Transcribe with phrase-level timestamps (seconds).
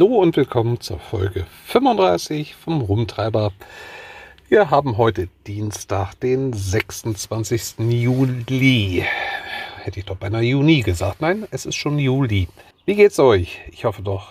[0.00, 3.52] Hallo und willkommen zur Folge 35 vom Rumtreiber.
[4.48, 7.80] Wir haben heute Dienstag, den 26.
[7.80, 9.04] Juli.
[9.82, 11.20] Hätte ich doch beinahe Juni gesagt.
[11.20, 12.48] Nein, es ist schon Juli.
[12.86, 13.60] Wie geht's euch?
[13.72, 14.28] Ich hoffe doch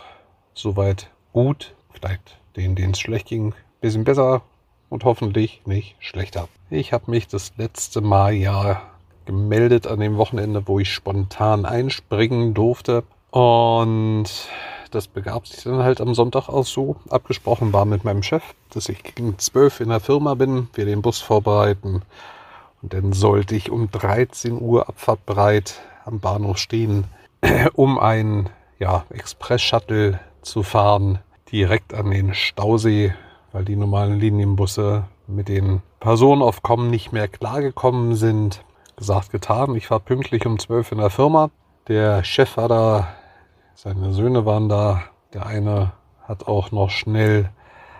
[0.55, 1.75] soweit gut.
[1.91, 4.41] Vielleicht denen, denen es schlecht ging, ein bisschen besser
[4.89, 6.47] und hoffentlich nicht schlechter.
[6.71, 8.81] Ich habe mich das letzte Mal ja
[9.28, 13.04] gemeldet an dem Wochenende, wo ich spontan einspringen durfte.
[13.29, 14.50] Und
[14.92, 16.96] das begab sich dann halt am Sonntag auch so.
[17.10, 21.02] Abgesprochen war mit meinem Chef, dass ich gegen zwölf in der Firma bin, wir den
[21.02, 22.02] Bus vorbereiten.
[22.82, 27.06] Und dann sollte ich um 13 Uhr abfahrtbereit am Bahnhof stehen,
[27.74, 31.20] um ein ja, Express-Shuttle zu fahren,
[31.51, 33.14] direkt an den Stausee,
[33.52, 38.64] weil die normalen Linienbusse mit den Personenaufkommen nicht mehr klargekommen sind.
[38.96, 39.76] Gesagt, getan.
[39.76, 41.52] Ich war pünktlich um 12 in der Firma.
[41.88, 43.08] Der Chef war da
[43.81, 45.03] seine Söhne waren da.
[45.33, 45.94] Der eine
[46.27, 47.49] hat auch noch schnell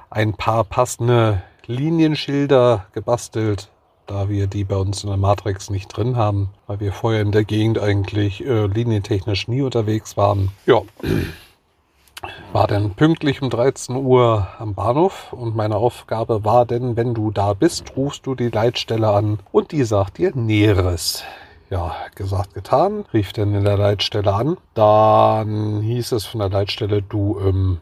[0.10, 3.70] ein paar passende Linienschilder gebastelt,
[4.06, 7.32] da wir die bei uns in der Matrix nicht drin haben, weil wir vorher in
[7.32, 10.52] der Gegend eigentlich äh, linientechnisch nie unterwegs waren.
[10.66, 10.82] Ja,
[12.52, 17.32] war dann pünktlich um 13 Uhr am Bahnhof und meine Aufgabe war denn, wenn du
[17.32, 21.24] da bist, rufst du die Leitstelle an und die sagt dir Näheres
[21.70, 24.58] ja, gesagt, getan, rief dann in der Leitstelle an.
[24.74, 27.80] Dann hieß es von der Leitstelle, du, ähm,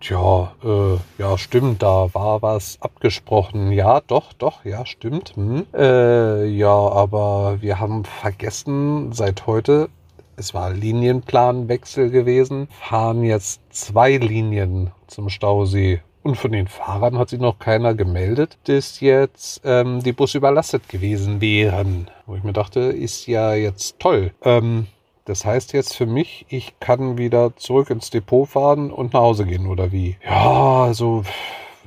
[0.00, 3.70] Tja, äh, ja, stimmt, da war was abgesprochen.
[3.70, 5.36] Ja, doch, doch, ja, stimmt.
[5.36, 5.66] Hm.
[5.74, 9.90] Äh, ja, aber wir haben vergessen, seit heute,
[10.36, 17.28] es war Linienplanwechsel gewesen, fahren jetzt zwei Linien zum Stausee und von den Fahrern hat
[17.30, 22.08] sich noch keiner gemeldet, dass jetzt ähm, die Busse überlastet gewesen wären.
[22.24, 24.32] Wo ich mir dachte, ist ja jetzt toll.
[24.42, 24.86] Ähm,
[25.24, 29.44] das heißt jetzt für mich, ich kann wieder zurück ins Depot fahren und nach Hause
[29.44, 30.18] gehen, oder wie?
[30.24, 31.24] Ja, also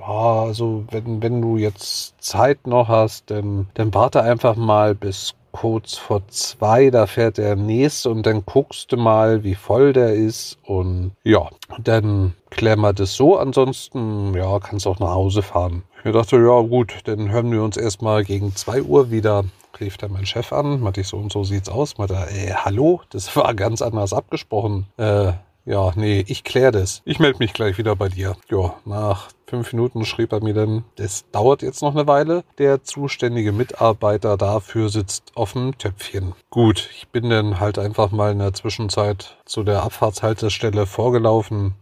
[0.06, 5.96] also wenn, wenn du jetzt Zeit noch hast, dann, dann warte einfach mal bis kurz
[5.96, 10.58] vor zwei, da fährt der nächste und dann guckst du mal, wie voll der ist
[10.64, 11.48] und ja,
[11.82, 13.38] dann klären wir das so.
[13.38, 15.84] Ansonsten, ja, kannst auch nach Hause fahren.
[16.04, 19.46] Ich dachte, ja gut, dann hören wir uns erstmal gegen zwei Uhr wieder.
[19.80, 21.98] Rief dann mein Chef an, meinte ich so und so sieht's aus.
[21.98, 24.88] Meinte, äh, hallo, das war ganz anders abgesprochen.
[24.98, 25.32] Äh,
[25.66, 27.02] ja, nee, ich kläre das.
[27.06, 28.36] Ich melde mich gleich wieder bei dir.
[28.50, 32.44] Ja, nach fünf Minuten schrieb er mir dann, das dauert jetzt noch eine Weile.
[32.58, 36.34] Der zuständige Mitarbeiter dafür sitzt auf dem Töpfchen.
[36.50, 41.76] Gut, ich bin dann halt einfach mal in der Zwischenzeit zu der Abfahrtshaltestelle vorgelaufen,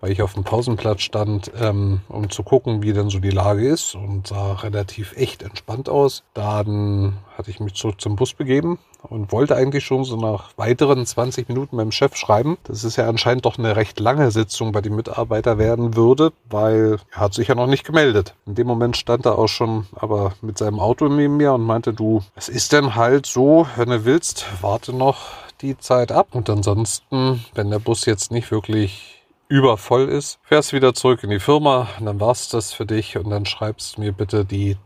[0.00, 3.66] weil ich auf dem Pausenplatz stand, ähm, um zu gucken, wie denn so die Lage
[3.66, 6.22] ist und sah relativ echt entspannt aus.
[6.34, 8.78] Dann hatte ich mich zurück zum Bus begeben
[9.08, 13.08] und wollte eigentlich schon so nach weiteren 20 Minuten meinem Chef schreiben, dass es ja
[13.08, 17.48] anscheinend doch eine recht lange Sitzung bei den Mitarbeitern werden würde, weil er hat sich
[17.48, 18.34] ja noch nicht gemeldet.
[18.46, 21.92] In dem Moment stand er auch schon aber mit seinem Auto neben mir und meinte,
[21.92, 25.18] du, es ist denn halt so, wenn du willst, warte noch
[25.60, 30.94] die Zeit ab und ansonsten, wenn der Bus jetzt nicht wirklich übervoll ist, fährst wieder
[30.94, 34.44] zurück in die Firma und dann war's das für dich und dann schreibst mir bitte
[34.44, 34.76] die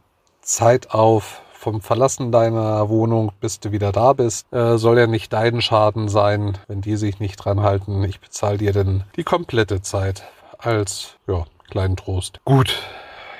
[0.42, 4.50] Zeit auf vom Verlassen deiner Wohnung, bis du wieder da bist.
[4.50, 8.02] Äh, soll ja nicht dein Schaden sein, wenn die sich nicht dran halten.
[8.02, 10.24] Ich bezahle dir denn die komplette Zeit
[10.56, 12.40] als ja, kleinen Trost.
[12.46, 12.78] Gut,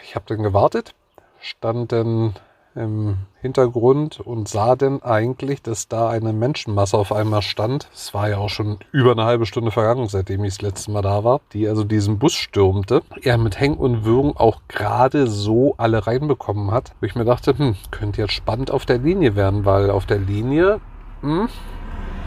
[0.04, 0.94] ich habe dann gewartet,
[1.40, 2.34] stand dann
[2.74, 7.88] im Hintergrund und sah denn eigentlich, dass da eine Menschenmasse auf einmal stand.
[7.92, 11.02] Es war ja auch schon über eine halbe Stunde vergangen, seitdem ich das letzte Mal
[11.02, 13.02] da war, die also diesen Bus stürmte.
[13.22, 16.92] Er mit Hängen und Würgen auch gerade so alle reinbekommen hat.
[17.00, 20.18] Wo ich mir dachte, hm, könnte jetzt spannend auf der Linie werden, weil auf der
[20.18, 20.80] Linie,
[21.22, 21.48] hm,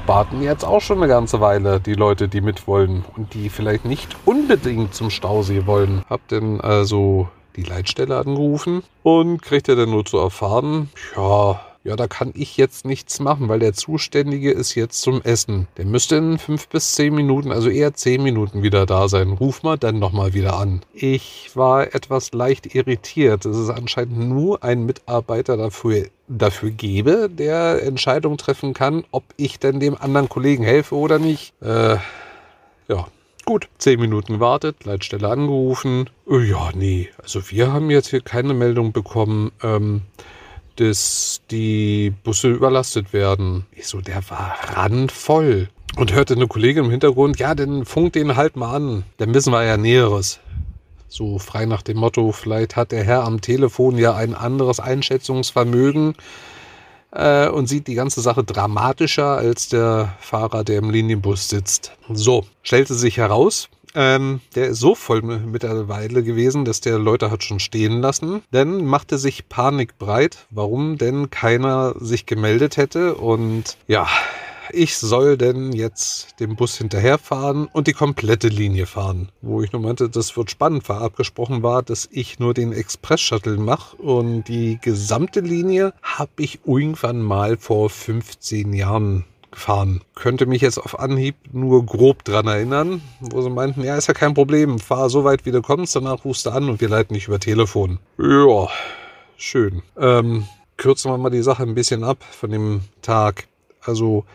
[0.06, 3.86] warten jetzt auch schon eine ganze Weile die Leute, die mit wollen und die vielleicht
[3.86, 6.04] nicht unbedingt zum Stausee wollen.
[6.10, 12.08] Hab denn also die Leitstelle angerufen und kriegte dann nur zu erfahren, ja, ja, da
[12.08, 15.68] kann ich jetzt nichts machen, weil der Zuständige ist jetzt zum Essen.
[15.76, 19.32] Der müsste in fünf bis zehn Minuten, also eher zehn Minuten wieder da sein.
[19.32, 20.82] Ruf mal dann nochmal wieder an.
[20.94, 28.38] Ich war etwas leicht irritiert, es anscheinend nur einen Mitarbeiter dafür, dafür gebe, der Entscheidung
[28.38, 31.54] treffen kann, ob ich denn dem anderen Kollegen helfe oder nicht.
[31.62, 31.98] Äh,
[32.88, 33.08] ja,
[33.46, 36.10] Gut, zehn Minuten gewartet, Leitstelle angerufen.
[36.26, 40.02] Oh ja, nee, also wir haben jetzt hier keine Meldung bekommen, ähm,
[40.78, 43.66] dass die Busse überlastet werden.
[43.74, 45.70] Ich so, der war randvoll.
[45.96, 49.04] Und hörte eine Kollegin im Hintergrund, ja, dann funkt den halt mal an.
[49.18, 50.40] Dann wissen wir ja Näheres.
[51.08, 56.16] So frei nach dem Motto, vielleicht hat der Herr am Telefon ja ein anderes Einschätzungsvermögen
[57.14, 61.94] äh, und sieht die ganze Sache dramatischer als der Fahrer, der im Linienbus sitzt.
[62.12, 67.44] So, stellte sich heraus, Ähm, der ist so voll mittlerweile gewesen, dass der Leute hat
[67.44, 68.42] schon stehen lassen.
[68.50, 73.14] Dann machte sich Panik breit, warum denn keiner sich gemeldet hätte.
[73.14, 74.08] Und ja,
[74.74, 79.30] ich soll denn jetzt dem Bus hinterherfahren und die komplette Linie fahren.
[79.42, 83.58] Wo ich nur meinte, das wird spannend, weil abgesprochen war, dass ich nur den Express-Shuttle
[83.58, 90.02] mache und die gesamte Linie habe ich irgendwann mal vor 15 Jahren gefahren.
[90.16, 94.14] Könnte mich jetzt auf Anhieb nur grob dran erinnern, wo sie meinten, ja, ist ja
[94.14, 97.14] kein Problem, fahr so weit wie du kommst, danach rufst du an und wir leiten
[97.14, 98.00] dich über Telefon.
[98.18, 98.68] Ja,
[99.38, 99.84] schön.
[99.98, 100.46] Ähm,
[100.78, 103.48] kürzen wir mal die Sache ein bisschen ab von dem Tag.
[103.82, 104.26] Also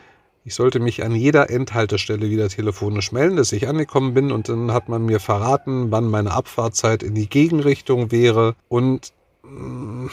[0.48, 4.72] ich sollte mich an jeder Endhaltestelle wieder telefonisch melden, dass ich angekommen bin und dann
[4.72, 8.56] hat man mir verraten, wann meine Abfahrtzeit in die Gegenrichtung wäre.
[8.68, 9.12] Und
[9.42, 10.06] mm,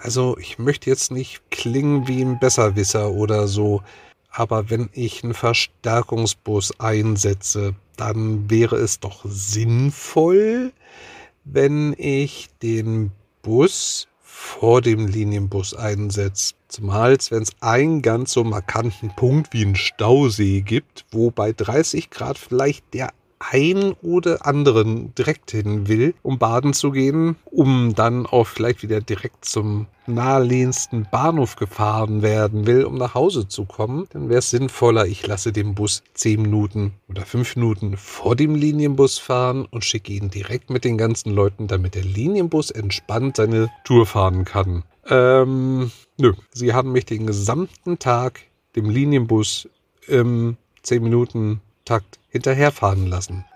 [0.00, 3.82] also ich möchte jetzt nicht klingen wie ein Besserwisser oder so,
[4.30, 10.70] aber wenn ich einen Verstärkungsbus einsetze, dann wäre es doch sinnvoll,
[11.42, 13.10] wenn ich den
[13.42, 14.06] Bus
[14.38, 16.54] vor dem Linienbus einsetze.
[16.68, 22.10] Zumal wenn es einen ganz so markanten Punkt wie einen Stausee gibt, wo bei 30
[22.10, 23.12] Grad vielleicht der
[23.50, 29.00] ein oder anderen direkt hin will, um baden zu gehen, um dann auch vielleicht wieder
[29.00, 34.50] direkt zum nahelegendsten Bahnhof gefahren werden will, um nach Hause zu kommen, dann wäre es
[34.50, 39.84] sinnvoller, ich lasse den Bus 10 Minuten oder 5 Minuten vor dem Linienbus fahren und
[39.84, 44.84] schicke ihn direkt mit den ganzen Leuten, damit der Linienbus entspannt seine Tour fahren kann.
[45.08, 48.40] Ähm, nö, sie haben mich den gesamten Tag
[48.74, 49.68] dem Linienbus
[50.06, 53.46] im 10 Minuten Takt hinterherfahren lassen.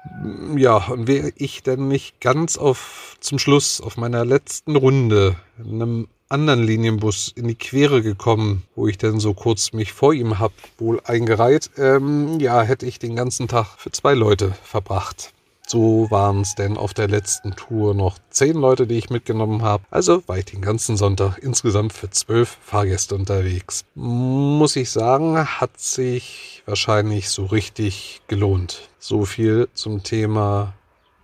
[0.56, 6.08] Ja, und wäre ich denn nicht ganz auf zum Schluss auf meiner letzten Runde einem
[6.30, 10.52] anderen Linienbus in die Quere gekommen, wo ich dann so kurz mich vor ihm hab
[10.78, 15.32] wohl eingereiht, ähm, ja, hätte ich den ganzen Tag für zwei Leute verbracht.
[15.72, 19.84] So waren es denn auf der letzten Tour noch zehn Leute, die ich mitgenommen habe.
[19.88, 23.84] Also war ich den ganzen Sonntag insgesamt für zwölf Fahrgäste unterwegs.
[23.94, 28.88] Muss ich sagen, hat sich wahrscheinlich so richtig gelohnt.
[28.98, 30.74] So viel zum Thema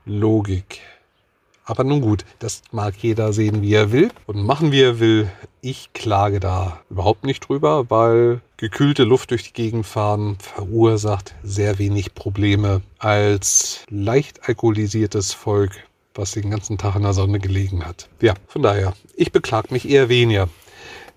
[0.05, 0.81] Logik.
[1.69, 5.29] Aber nun gut, das mag jeder sehen, wie er will und machen, wie er will.
[5.61, 11.81] Ich klage da überhaupt nicht drüber, weil gekühlte Luft durch die Gegend fahren verursacht sehr
[11.81, 15.73] wenig Probleme als leicht alkoholisiertes Volk,
[16.15, 18.09] was den ganzen Tag in der Sonne gelegen hat.
[18.23, 20.49] Ja, von daher, ich beklag mich eher weniger.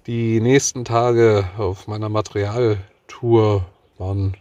[0.08, 3.68] Die nächsten Tage auf meiner Materialtour
[4.00, 4.36] waren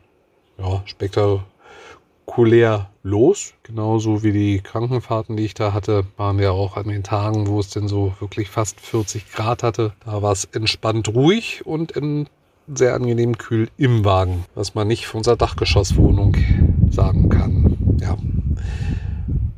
[0.57, 1.45] ja, spektakulär
[2.29, 3.55] spektakulär los.
[3.63, 7.59] Genauso wie die Krankenfahrten, die ich da hatte, waren ja auch an den Tagen, wo
[7.59, 9.93] es denn so wirklich fast 40 Grad hatte.
[10.05, 12.29] Da war es entspannt ruhig und in
[12.73, 16.37] sehr angenehm kühl im Wagen, was man nicht von unserer Dachgeschosswohnung
[16.91, 17.99] sagen kann.
[18.01, 18.17] Ja.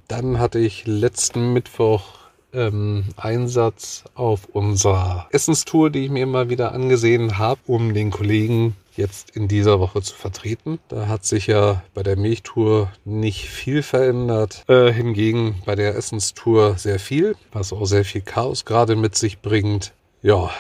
[0.06, 2.20] Dann hatte ich letzten Mittwoch
[2.52, 8.76] ähm, Einsatz auf unserer Essenstour, die ich mir immer wieder angesehen habe, um den Kollegen
[8.96, 10.78] jetzt in dieser Woche zu vertreten.
[10.88, 14.64] Da hat sich ja bei der Milchtour nicht viel verändert.
[14.68, 19.40] Äh, hingegen bei der Essenstour sehr viel, was auch sehr viel Chaos gerade mit sich
[19.40, 19.92] bringt.
[20.22, 20.50] Ja,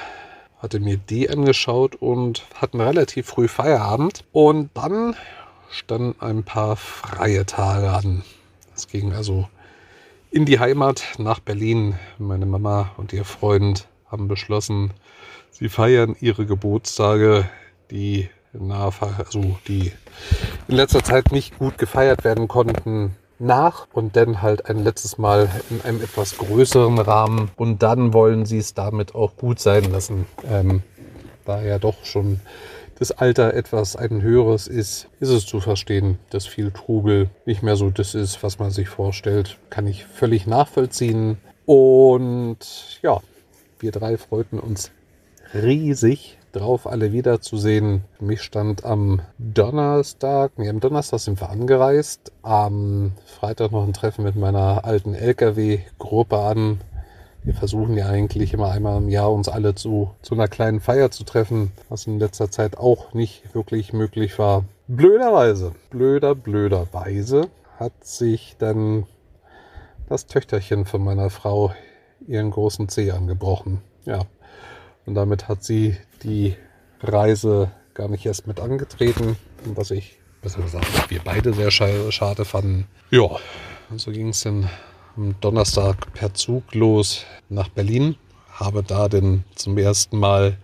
[0.58, 4.24] hatte mir die angeschaut und hatten relativ früh Feierabend.
[4.32, 5.16] Und dann
[5.70, 8.22] standen ein paar freie Tage an.
[8.74, 9.48] Es ging also
[10.30, 11.98] in die Heimat nach Berlin.
[12.18, 14.92] Meine Mama und ihr Freund haben beschlossen,
[15.50, 17.48] sie feiern ihre Geburtstage
[17.90, 19.92] die also die
[20.66, 25.48] in letzter Zeit nicht gut gefeiert werden konnten, nach und dann halt ein letztes Mal
[25.70, 30.26] in einem etwas größeren Rahmen und dann wollen sie es damit auch gut sein lassen.
[30.48, 30.82] Ähm,
[31.46, 32.40] da ja doch schon
[32.98, 37.76] das Alter etwas ein höheres ist, ist es zu verstehen, dass viel Trubel nicht mehr
[37.76, 39.58] so das ist, was man sich vorstellt.
[39.70, 41.38] Kann ich völlig nachvollziehen.
[41.64, 42.58] Und
[43.00, 43.20] ja,
[43.78, 44.90] wir drei freuten uns
[45.54, 48.04] riesig drauf, alle wiederzusehen.
[48.18, 52.32] Mich stand am Donnerstag, nee, am Donnerstag sind wir angereist.
[52.42, 56.80] Am Freitag noch ein Treffen mit meiner alten LKW-Gruppe an.
[57.42, 61.10] Wir versuchen ja eigentlich immer einmal im Jahr uns alle zu, zu einer kleinen Feier
[61.10, 64.64] zu treffen, was in letzter Zeit auch nicht wirklich möglich war.
[64.88, 69.06] Blöderweise, blöder, blöderweise hat sich dann
[70.08, 71.72] das Töchterchen von meiner Frau
[72.26, 73.80] ihren großen Zeh angebrochen.
[74.04, 74.26] Ja,
[75.06, 76.56] und damit hat sie die
[77.00, 82.86] Reise gar nicht erst mit angetreten, was ich, besser gesagt, wir beide sehr schade fanden.
[83.10, 83.28] Ja,
[83.90, 84.68] und so ging es dann
[85.16, 88.16] am Donnerstag per Zug los nach Berlin.
[88.52, 90.56] Habe da denn zum ersten Mal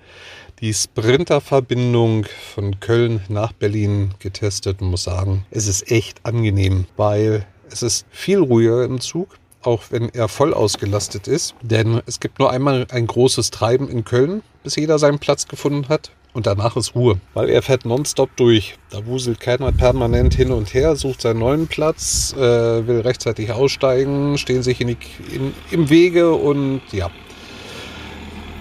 [0.60, 7.46] die Sprinter-Verbindung von Köln nach Berlin getestet und muss sagen, es ist echt angenehm, weil
[7.70, 11.54] es ist viel ruhiger im Zug auch wenn er voll ausgelastet ist.
[11.62, 15.88] Denn es gibt nur einmal ein großes Treiben in Köln, bis jeder seinen Platz gefunden
[15.88, 16.10] hat.
[16.32, 18.76] Und danach ist Ruhe, weil er fährt nonstop durch.
[18.90, 24.36] Da wuselt keiner permanent hin und her, sucht seinen neuen Platz, äh, will rechtzeitig aussteigen,
[24.36, 24.98] stehen sich in die,
[25.34, 27.10] in, im Wege und ja.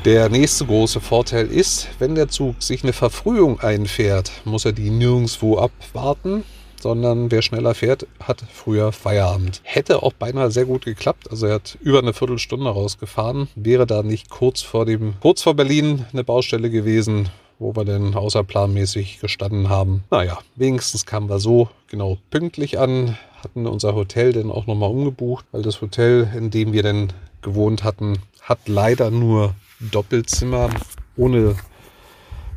[0.06, 4.92] Der nächste große Vorteil ist, wenn der Zug sich eine Verfrühung einfährt, muss er die
[4.92, 6.46] nirgendwo abwarten,
[6.86, 9.60] sondern wer schneller fährt, hat früher Feierabend.
[9.64, 11.32] Hätte auch beinahe sehr gut geklappt.
[11.32, 13.48] Also er hat über eine Viertelstunde rausgefahren.
[13.56, 18.14] Wäre da nicht kurz vor dem, kurz vor Berlin eine Baustelle gewesen, wo wir denn
[18.14, 20.04] außerplanmäßig gestanden haben.
[20.12, 25.46] Naja, wenigstens kamen wir so genau pünktlich an, hatten unser Hotel dann auch nochmal umgebucht,
[25.52, 27.12] weil das Hotel, in dem wir denn
[27.42, 30.70] gewohnt hatten, hat leider nur Doppelzimmer
[31.18, 31.56] ohne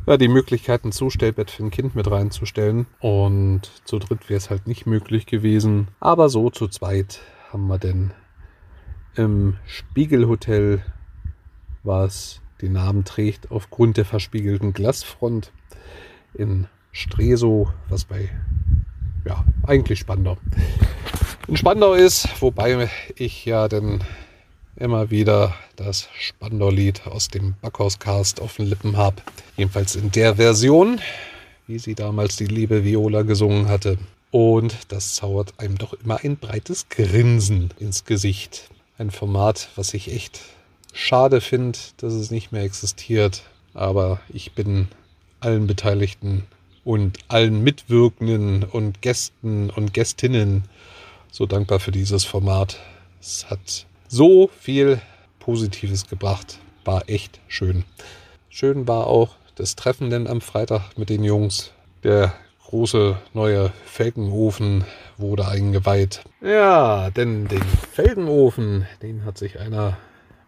[0.09, 2.87] ja, die Möglichkeit, ein Zustellbett für ein Kind mit reinzustellen.
[2.99, 5.89] Und zu dritt wäre es halt nicht möglich gewesen.
[6.01, 7.21] Aber so zu zweit
[7.53, 8.13] haben wir denn
[9.17, 10.83] im Spiegelhotel,
[11.83, 15.53] was den Namen trägt, aufgrund der verspiegelten Glasfront
[16.33, 18.31] in Stresow, was bei,
[19.27, 20.39] ja, eigentlich Spandau.
[21.49, 24.03] In Spandau ist, wobei ich ja dann
[24.77, 29.17] immer wieder das Spandau-Lied aus dem Backhauscast auf den Lippen habe.
[29.57, 31.01] Jedenfalls in der Version,
[31.67, 33.99] wie sie damals die liebe Viola gesungen hatte.
[34.31, 38.71] Und das zaubert einem doch immer ein breites Grinsen ins Gesicht.
[38.99, 40.41] Ein Format, was ich echt
[40.93, 43.43] schade finde, dass es nicht mehr existiert.
[43.73, 44.89] Aber ich bin
[45.41, 46.45] allen Beteiligten
[46.85, 50.65] und allen Mitwirkenden und Gästen und Gästinnen
[51.31, 52.79] so dankbar für dieses Format.
[53.21, 55.01] Es hat so viel
[55.49, 56.59] Positives gebracht.
[56.85, 57.85] War echt schön.
[58.51, 61.73] Schön war auch das Treffen denn am Freitag mit den Jungs.
[62.05, 62.35] Der
[62.67, 64.85] große neue Felgenofen
[65.17, 66.23] wurde eingeweiht.
[66.43, 69.97] Ja, denn den Felgenofen, den hat sich einer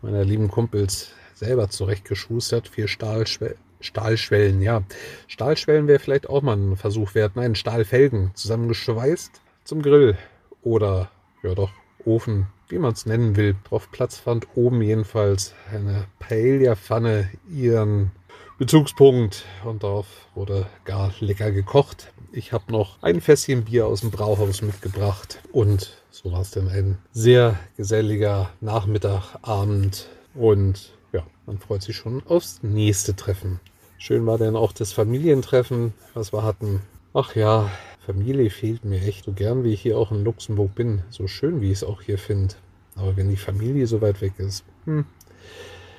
[0.02, 2.69] meiner lieben Kumpels selber zurechtgeschustert.
[2.69, 3.57] Vier Stahlschwellen.
[3.80, 4.83] Stahlschwellen, ja.
[5.28, 7.37] Stahlschwellen wäre vielleicht auch mal ein Versuch wert.
[7.37, 10.19] Nein, Stahlfelgen zusammengeschweißt zum Grill.
[10.61, 11.11] Oder,
[11.42, 11.71] ja doch,
[12.04, 14.47] Ofen wie man es nennen will, drauf Platz fand.
[14.54, 18.12] Oben jedenfalls eine Paella-Pfanne ihren
[18.59, 22.12] Bezugspunkt und darauf wurde gar lecker gekocht.
[22.33, 26.69] Ich habe noch ein Fässchen Bier aus dem Brauhaus mitgebracht und so war es dann
[26.69, 33.61] ein sehr geselliger Nachmittag, Abend und ja, man freut sich schon aufs nächste Treffen.
[33.99, 36.83] Schön war dann auch das Familientreffen, was wir hatten.
[37.12, 41.02] Ach ja, Familie fehlt mir echt so gern, wie ich hier auch in Luxemburg bin.
[41.11, 42.54] So schön, wie ich es auch hier finde.
[42.97, 44.64] Aber wenn die Familie so weit weg ist.
[44.87, 45.04] Hm.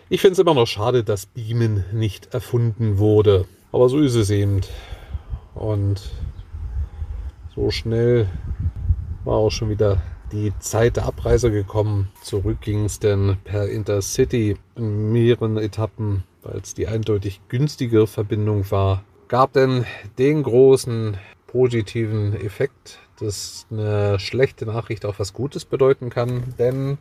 [0.10, 3.46] Ich finde es immer noch schade, dass Beamen nicht erfunden wurde.
[3.72, 4.62] Aber so ist es eben.
[5.54, 6.10] Und
[7.56, 8.28] so schnell
[9.24, 12.10] war auch schon wieder die Zeit der Abreise gekommen.
[12.24, 18.70] Zurück ging es denn per Intercity in mehreren Etappen, weil es die eindeutig günstigere Verbindung
[18.72, 19.04] war.
[19.28, 19.86] Gab denn
[20.18, 21.18] den großen
[21.52, 26.98] positiven Effekt, dass eine schlechte Nachricht auch was Gutes bedeuten kann, denn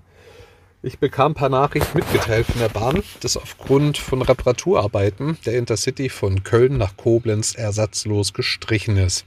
[0.83, 6.43] ich bekam per Nachricht mitgeteilt von der Bahn, dass aufgrund von Reparaturarbeiten der Intercity von
[6.43, 9.25] Köln nach Koblenz ersatzlos gestrichen ist.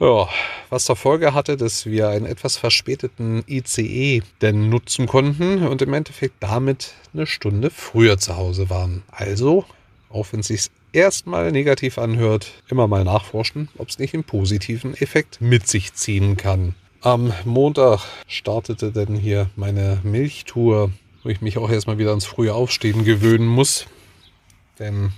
[0.00, 0.28] Ja,
[0.68, 5.94] was zur Folge hatte, dass wir einen etwas verspäteten ICE denn nutzen konnten und im
[5.94, 9.02] Endeffekt damit eine Stunde früher zu Hause waren.
[9.10, 9.64] Also,
[10.10, 14.94] auch wenn es sich erstmal negativ anhört, immer mal nachforschen, ob es nicht einen positiven
[14.94, 16.74] Effekt mit sich ziehen kann.
[17.00, 20.90] Am Montag startete dann hier meine Milchtour,
[21.22, 23.86] wo ich mich auch erstmal wieder ans frühe Aufstehen gewöhnen muss.
[24.78, 25.12] Denn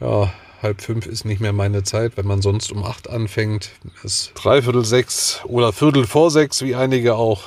[0.00, 3.72] ja, halb fünf ist nicht mehr meine Zeit, wenn man sonst um acht anfängt.
[3.98, 7.42] Es ist dreiviertel sechs oder viertel vor sechs, wie einige auch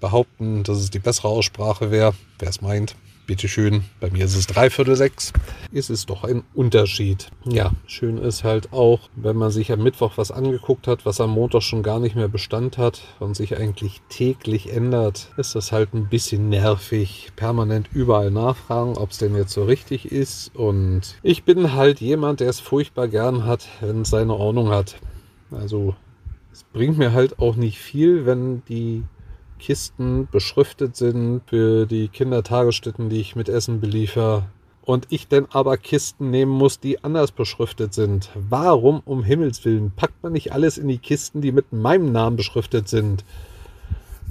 [0.00, 2.94] behaupten, dass es die bessere Aussprache wäre, wer es meint
[3.26, 5.32] bitteschön, bei mir ist es dreiviertel sechs,
[5.72, 7.30] ist es doch ein Unterschied.
[7.44, 11.30] Ja, schön ist halt auch, wenn man sich am Mittwoch was angeguckt hat, was am
[11.30, 15.94] Montag schon gar nicht mehr Bestand hat und sich eigentlich täglich ändert, ist das halt
[15.94, 17.32] ein bisschen nervig.
[17.36, 20.54] Permanent überall nachfragen, ob es denn jetzt so richtig ist.
[20.54, 24.96] Und ich bin halt jemand, der es furchtbar gern hat, wenn es seine Ordnung hat.
[25.50, 25.94] Also
[26.52, 29.02] es bringt mir halt auch nicht viel, wenn die
[29.64, 34.46] Kisten beschriftet sind für die Kindertagesstätten, die ich mit Essen beliefer.
[34.82, 38.28] Und ich denn aber Kisten nehmen muss, die anders beschriftet sind.
[38.34, 42.36] Warum um Himmels Willen packt man nicht alles in die Kisten, die mit meinem Namen
[42.36, 43.24] beschriftet sind?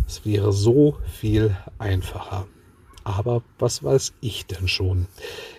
[0.07, 2.45] Es wäre so viel einfacher.
[3.03, 5.07] Aber was weiß ich denn schon?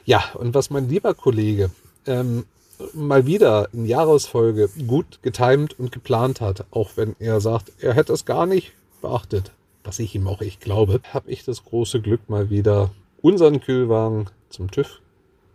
[0.05, 1.73] Ja, und was mein lieber Kollege
[2.07, 2.45] ähm,
[2.93, 8.13] mal wieder in Jahresfolge gut getimt und geplant hat, auch wenn er sagt, er hätte
[8.13, 9.51] es gar nicht beachtet,
[9.85, 14.27] was ich ihm auch echt glaube, habe ich das große Glück mal wieder unseren Kühlwagen
[14.49, 15.01] zum TÜV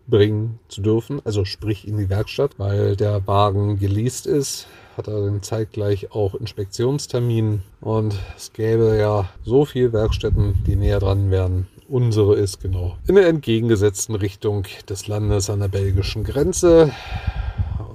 [0.08, 4.68] bringen zu dürfen, also sprich in die Werkstatt, weil der Wagen geleast ist,
[4.98, 7.62] hat er dann zeitgleich auch Inspektionstermin.
[7.80, 11.68] Und es gäbe ja so viele Werkstätten, die näher dran wären.
[11.88, 16.92] Unsere ist genau in der entgegengesetzten Richtung des Landes an der belgischen Grenze.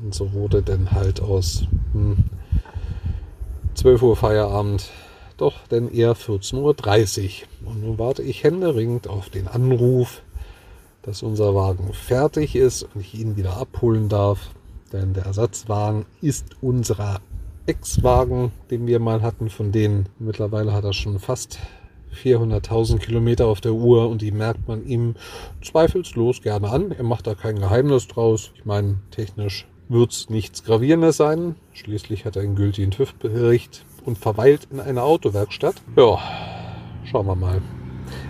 [0.00, 2.16] Und so wurde dann halt aus hm,
[3.74, 4.90] 12 Uhr Feierabend
[5.36, 7.70] doch denn eher 14.30 Uhr.
[7.70, 10.22] Und nun warte ich händeringend auf den Anruf
[11.04, 14.50] dass unser Wagen fertig ist und ich ihn wieder abholen darf.
[14.92, 17.20] Denn der Ersatzwagen ist unserer
[17.66, 19.50] Ex-Wagen, den wir mal hatten.
[19.50, 21.58] Von denen mittlerweile hat er schon fast
[22.14, 25.14] 400.000 Kilometer auf der Uhr und die merkt man ihm
[25.62, 26.92] zweifelslos gerne an.
[26.92, 28.52] Er macht da kein Geheimnis draus.
[28.54, 31.56] Ich meine, technisch wird es nichts Gravierendes sein.
[31.72, 35.76] Schließlich hat er einen gültigen TÜV-Bericht und verweilt in einer Autowerkstatt.
[35.96, 36.18] Ja,
[37.04, 37.60] schauen wir mal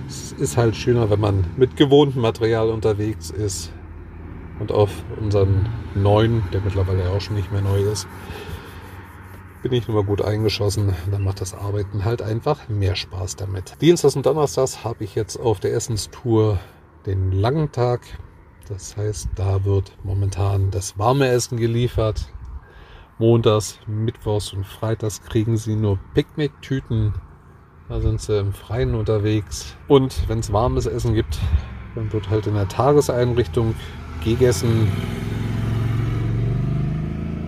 [0.06, 3.72] es ist halt schöner, wenn man mit gewohntem Material unterwegs ist.
[4.60, 4.90] Und auf
[5.20, 8.06] unseren neuen, der mittlerweile auch schon nicht mehr neu ist,
[9.62, 10.94] bin ich nur mal gut eingeschossen.
[11.10, 13.74] Dann macht das Arbeiten halt einfach mehr Spaß damit.
[13.80, 16.60] Dienstags und Donnerstags habe ich jetzt auf der Essenstour
[17.06, 18.02] den langen Tag.
[18.68, 22.28] Das heißt, da wird momentan das warme Essen geliefert.
[23.18, 27.14] Montags, Mittwochs und Freitags kriegen sie nur Picknicktüten
[27.88, 29.76] da sind sie im Freien unterwegs.
[29.88, 31.38] Und wenn es warmes Essen gibt,
[31.94, 33.74] dann wird halt in der Tageseinrichtung
[34.24, 34.90] gegessen.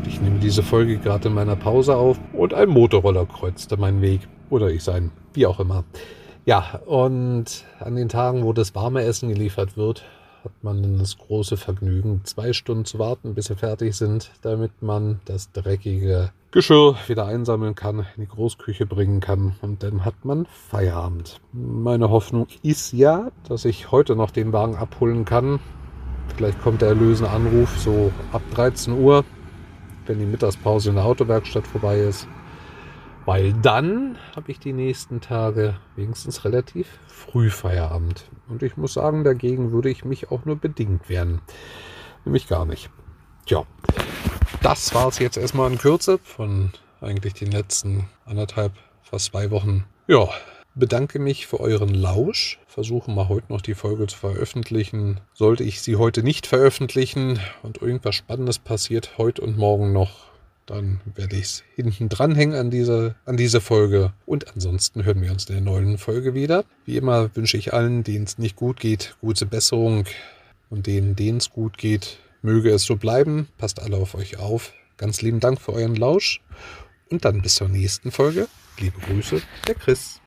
[0.07, 4.29] Ich nehme diese Folge gerade in meiner Pause auf und ein Motorroller kreuzte meinen Weg.
[4.51, 5.85] Oder ich sein, wie auch immer.
[6.45, 10.05] Ja, und an den Tagen, wo das warme Essen geliefert wird,
[10.47, 14.81] hat man dann das große Vergnügen, zwei Stunden zu warten, bis sie fertig sind, damit
[14.81, 20.25] man das dreckige Geschirr wieder einsammeln kann, in die Großküche bringen kann und dann hat
[20.25, 21.41] man Feierabend.
[21.53, 25.59] Meine Hoffnung ist ja, dass ich heute noch den Wagen abholen kann.
[26.37, 29.25] Vielleicht kommt der erlösende Anruf so ab 13 Uhr,
[30.07, 32.29] wenn die Mittagspause in der Autowerkstatt vorbei ist.
[33.27, 38.25] Weil dann habe ich die nächsten Tage wenigstens relativ früh Feierabend.
[38.49, 41.41] Und ich muss sagen, dagegen würde ich mich auch nur bedingt wehren.
[42.25, 42.89] Nämlich gar nicht.
[43.45, 43.65] Tja,
[44.63, 49.85] das war es jetzt erstmal in Kürze von eigentlich den letzten anderthalb, fast zwei Wochen.
[50.07, 50.29] Ja,
[50.77, 52.61] bedanke mich für euren Lausch.
[52.69, 55.21] Versuche mal heute noch die Folge zu veröffentlichen.
[55.35, 60.31] Sollte ich sie heute nicht veröffentlichen und irgendwas Spannendes passiert heute und morgen noch,
[60.67, 64.13] dann werde ich es hinten dranhängen an diese, an diese Folge.
[64.27, 66.65] Und ansonsten hören wir uns in der neuen Folge wieder.
[66.85, 70.05] Wie immer wünsche ich allen, denen es nicht gut geht, gute Besserung.
[70.69, 73.49] Und denen, denen es gut geht, möge es so bleiben.
[73.57, 74.73] Passt alle auf euch auf.
[74.97, 76.41] Ganz lieben Dank für euren Lausch.
[77.09, 78.49] Und dann bis zur nächsten Folge.
[78.79, 80.21] Liebe Grüße, der Chris.